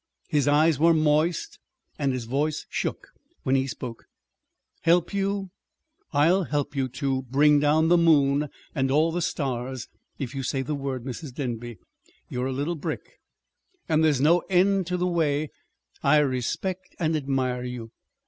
His 0.29 0.47
eyes 0.47 0.79
were 0.79 0.95
moist 0.95 1.59
and 1.99 2.11
his 2.11 2.25
voice 2.25 2.65
shook 2.71 3.09
when 3.43 3.53
he 3.53 3.67
spoke. 3.67 4.05
"Help 4.81 5.13
you! 5.13 5.51
I'll 6.11 6.45
help 6.45 6.75
you 6.75 6.87
to 6.87 7.21
to 7.21 7.27
bring 7.29 7.59
down 7.59 7.87
the 7.89 7.99
moon 7.99 8.49
and 8.73 8.89
all 8.89 9.11
the 9.11 9.21
stars, 9.21 9.89
if 10.17 10.33
you 10.33 10.41
say 10.41 10.63
the 10.63 10.73
word! 10.73 11.03
Mrs. 11.05 11.35
Denby, 11.35 11.77
you're 12.29 12.47
a 12.47 12.51
a 12.51 12.59
little 12.59 12.73
brick, 12.75 13.19
and 13.87 14.03
there's 14.03 14.19
no 14.19 14.39
end 14.49 14.87
to 14.87 14.97
the 14.97 15.05
way 15.05 15.51
I 16.01 16.17
respect 16.17 16.95
and 16.97 17.15
admire 17.15 17.63
you. 17.63 17.91